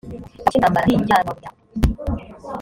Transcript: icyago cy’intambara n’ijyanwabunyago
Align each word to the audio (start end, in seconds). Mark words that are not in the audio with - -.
icyago 0.41 0.45
cy’intambara 0.51 0.85
n’ijyanwabunyago 0.87 1.59